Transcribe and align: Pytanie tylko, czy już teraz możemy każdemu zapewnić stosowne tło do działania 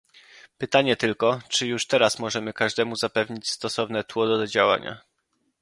Pytanie 0.57 0.95
tylko, 0.95 1.41
czy 1.49 1.67
już 1.67 1.87
teraz 1.87 2.19
możemy 2.19 2.53
każdemu 2.53 2.95
zapewnić 2.95 3.49
stosowne 3.49 4.03
tło 4.03 4.27
do 4.37 4.47
działania 4.47 5.01